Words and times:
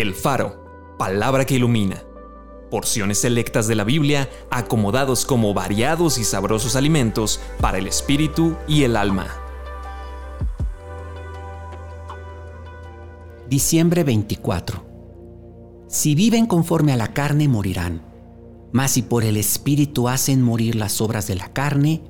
El 0.00 0.14
Faro, 0.14 0.94
palabra 0.96 1.44
que 1.44 1.56
ilumina. 1.56 2.04
Porciones 2.70 3.18
selectas 3.22 3.66
de 3.66 3.74
la 3.74 3.82
Biblia 3.82 4.30
acomodados 4.48 5.24
como 5.26 5.52
variados 5.54 6.18
y 6.18 6.24
sabrosos 6.24 6.76
alimentos 6.76 7.40
para 7.60 7.78
el 7.78 7.88
espíritu 7.88 8.54
y 8.68 8.84
el 8.84 8.96
alma. 8.96 9.26
Diciembre 13.48 14.04
24. 14.04 14.86
Si 15.88 16.14
viven 16.14 16.46
conforme 16.46 16.92
a 16.92 16.96
la 16.96 17.12
carne, 17.12 17.48
morirán. 17.48 18.02
Mas 18.70 18.92
si 18.92 19.02
por 19.02 19.24
el 19.24 19.36
Espíritu 19.36 20.08
hacen 20.08 20.42
morir 20.42 20.76
las 20.76 21.00
obras 21.00 21.26
de 21.26 21.34
la 21.34 21.52
carne, 21.52 22.04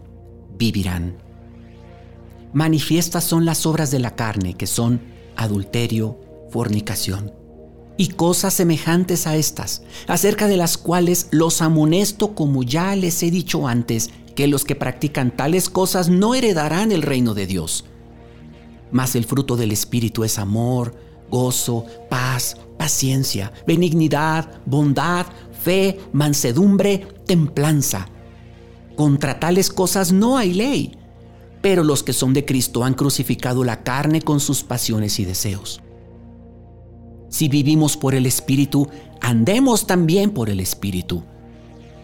vivirán. 0.59 1.23
Manifiestas 2.53 3.25
son 3.25 3.47
las 3.47 3.65
obras 3.65 3.91
de 3.91 3.99
la 3.99 4.15
carne, 4.15 4.53
que 4.53 4.67
son 4.67 5.01
adulterio, 5.37 6.21
fornicación 6.51 7.48
y 7.99 8.09
cosas 8.11 8.55
semejantes 8.55 9.27
a 9.27 9.37
estas, 9.37 9.83
acerca 10.07 10.47
de 10.47 10.57
las 10.57 10.79
cuales 10.79 11.27
los 11.33 11.61
amonesto 11.61 12.35
como 12.35 12.63
ya 12.63 12.97
les 12.97 13.23
he 13.23 13.31
dicho 13.31 13.67
antes, 13.67 14.11
que 14.37 14.47
los 14.47 14.65
que 14.65 14.77
practican 14.77 15.37
tales 15.37 15.69
cosas 15.69 16.09
no 16.09 16.37
heredarán 16.37 16.93
el 16.93 17.03
reino 17.03 17.35
de 17.35 17.49
Dios. 17.49 17.85
Mas 18.93 19.17
el 19.17 19.25
fruto 19.25 19.57
del 19.57 19.73
Espíritu 19.73 20.23
es 20.23 20.39
amor, 20.39 20.95
gozo, 21.29 21.85
paz, 22.09 22.57
paciencia, 22.79 23.53
benignidad, 23.67 24.61
bondad, 24.65 25.27
fe, 25.61 25.99
mansedumbre, 26.13 27.09
templanza. 27.27 28.09
Contra 28.97 29.41
tales 29.41 29.71
cosas 29.71 30.13
no 30.13 30.39
hay 30.39 30.55
ley, 30.55 30.97
pero 31.61 31.83
los 31.83 32.05
que 32.05 32.13
son 32.13 32.33
de 32.33 32.45
Cristo 32.45 32.85
han 32.85 32.95
crucificado 32.95 33.65
la 33.65 33.83
carne 33.83 34.23
con 34.23 34.39
sus 34.39 34.63
pasiones 34.63 35.19
y 35.19 35.25
deseos. 35.25 35.83
Si 37.39 37.49
vivimos 37.49 37.97
por 37.97 38.17
el 38.17 38.27
Espíritu, 38.27 38.89
andemos 39.21 39.87
también 39.87 40.31
por 40.31 40.51
el 40.51 40.59
Espíritu. 40.59 41.23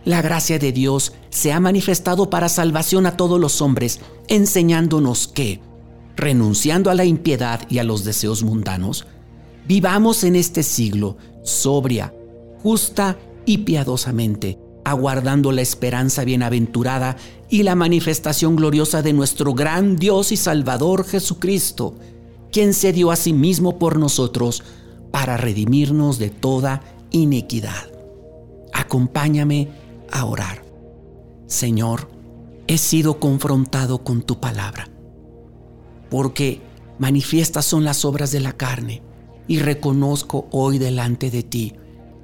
La 0.05 0.22
gracia 0.22 0.61
de 0.61 0.70
Dios 0.70 1.12
se 1.28 1.53
ha 1.53 1.59
manifestado 1.59 2.31
para 2.31 2.48
salvación 2.48 3.05
a 3.05 3.17
todos 3.17 3.41
los 3.41 3.61
hombres, 3.61 3.98
enseñándonos 4.28 5.27
que, 5.27 5.59
renunciando 6.14 6.89
a 6.89 6.94
la 6.94 7.05
impiedad 7.05 7.62
y 7.69 7.78
a 7.78 7.83
los 7.83 8.05
deseos 8.05 8.44
mundanos, 8.44 9.09
vivamos 9.67 10.22
en 10.22 10.36
este 10.36 10.62
siglo 10.62 11.17
sobria, 11.42 12.14
justa 12.62 13.19
y 13.44 13.59
piadosamente, 13.59 14.61
aguardando 14.84 15.50
la 15.50 15.62
esperanza 15.62 16.22
bienaventurada 16.22 17.16
y 17.50 17.64
la 17.64 17.75
manifestación 17.75 18.55
gloriosa 18.55 19.03
de 19.03 19.12
nuestro 19.12 19.53
gran 19.53 19.97
Dios 19.97 20.31
y 20.31 20.37
Salvador 20.37 21.05
Jesucristo, 21.05 21.97
quien 22.53 22.72
se 22.72 22.92
dio 22.92 23.11
a 23.11 23.16
sí 23.16 23.33
mismo 23.33 23.81
por 23.81 23.98
nosotros, 23.98 24.62
para 25.15 25.37
redimirnos 25.37 26.19
de 26.19 26.29
toda 26.29 26.83
iniquidad. 27.12 27.89
Acompáñame 28.73 29.69
a 30.11 30.25
orar. 30.25 30.65
Señor, 31.47 32.09
he 32.67 32.79
sido 32.79 33.21
confrontado 33.21 34.03
con 34.03 34.23
tu 34.23 34.41
palabra, 34.41 34.89
porque 36.11 36.62
manifiestas 36.98 37.65
son 37.65 37.84
las 37.84 38.05
obras 38.05 38.33
de 38.33 38.41
la 38.41 38.55
carne, 38.55 39.03
y 39.47 39.61
reconozco 39.61 40.48
hoy 40.51 40.79
delante 40.79 41.31
de 41.31 41.45
ti 41.45 41.75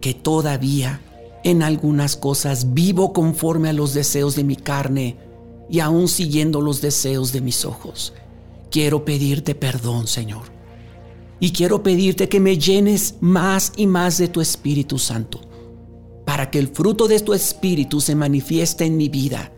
que 0.01 0.13
todavía 0.13 1.01
en 1.45 1.63
algunas 1.63 2.17
cosas 2.17 2.75
vivo 2.75 3.13
conforme 3.13 3.69
a 3.69 3.73
los 3.73 3.95
deseos 3.95 4.35
de 4.35 4.43
mi 4.43 4.57
carne 4.57 5.17
y 5.71 5.79
aún 5.79 6.09
siguiendo 6.09 6.61
los 6.61 6.81
deseos 6.81 7.31
de 7.31 7.41
mis 7.41 7.65
ojos. 7.65 8.15
Quiero 8.69 9.05
pedirte 9.05 9.55
perdón, 9.55 10.09
Señor 10.09 10.60
y 11.41 11.53
quiero 11.53 11.83
pedirte 11.83 12.29
que 12.29 12.39
me 12.39 12.59
llenes 12.59 13.17
más 13.21 13.73
y 13.77 13.87
más 13.87 14.19
de 14.19 14.29
tu 14.29 14.41
Espíritu 14.41 14.99
Santo, 14.99 15.41
para 16.27 16.51
que 16.51 16.59
el 16.59 16.69
fruto 16.69 17.09
de 17.09 17.19
tu 17.21 17.33
Espíritu 17.33 18.01
se 18.01 18.15
manifieste 18.15 18.85
en 18.85 18.97
mi 18.97 19.09
vida, 19.09 19.53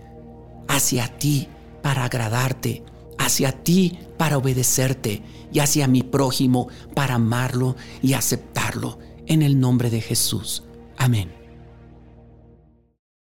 hacia 0.69 1.09
ti 1.19 1.49
para 1.83 2.05
agradarte, 2.05 2.85
hacia 3.19 3.53
ti 3.53 3.99
para 4.17 4.39
obedecerte 4.39 5.23
y 5.53 5.59
hacia 5.59 5.89
mi 5.89 6.03
prójimo 6.03 6.69
para 6.95 7.17
amarlo 7.17 7.77
y 8.01 8.15
aceptarlo. 8.15 8.99
En 9.27 9.43
el 9.43 9.61
nombre 9.61 9.89
de 9.89 10.01
Jesús. 10.01 10.65
Amén. 10.97 11.42